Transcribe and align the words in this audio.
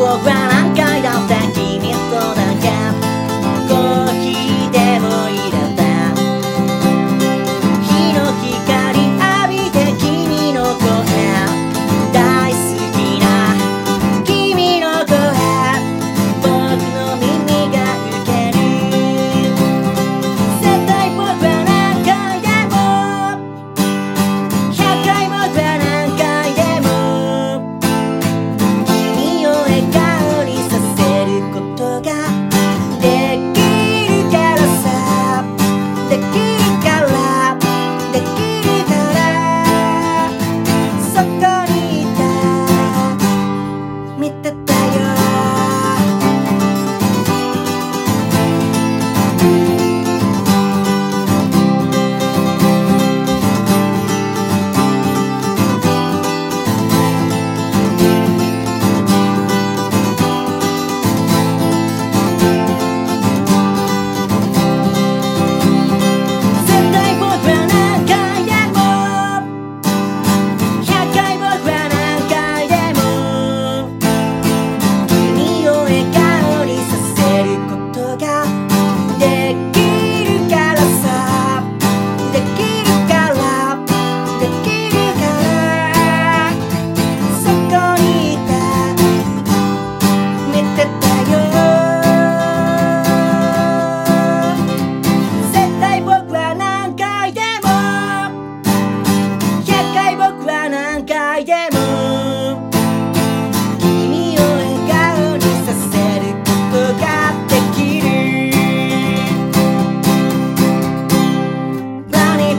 walk 0.00 0.24
round 0.24 0.49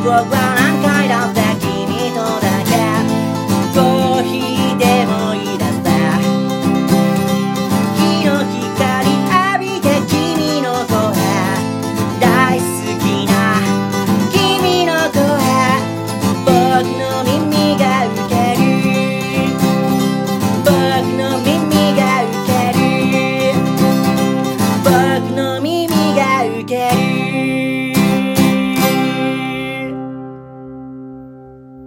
I'm 0.10 0.82
and 0.82 1.12
of. 1.12 1.12
out. 1.12 1.41